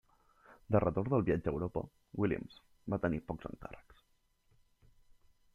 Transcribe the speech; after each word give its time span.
De 0.75 0.79
retorn 0.83 1.11
del 1.13 1.25
viatge 1.27 1.51
a 1.51 1.53
Europa, 1.57 1.83
Williams 2.23 2.57
va 2.95 3.01
tenir 3.07 3.23
pocs 3.31 3.49
encàrrecs. 3.51 4.05